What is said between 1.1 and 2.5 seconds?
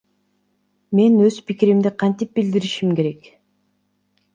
өз пикиримди кантип